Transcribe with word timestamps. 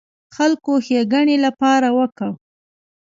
خلکو 0.35 0.71
ښېګڼې 0.85 1.37
لپاره 1.45 1.87
وکړ. 1.97 2.29